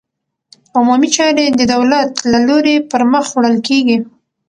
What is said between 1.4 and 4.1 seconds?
د دولت له لوري پرمخ وړل کېږي.